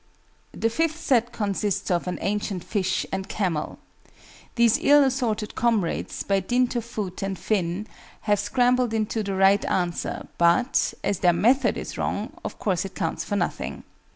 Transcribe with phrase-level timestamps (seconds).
[0.53, 3.77] The fifth set consist of AN ANCIENT FISH and CAMEL.
[4.55, 7.85] These ill assorted comrades, by dint of foot and fin,
[8.21, 12.95] have scrambled into the right answer, but, as their method is wrong, of course it
[12.95, 13.83] counts for nothing.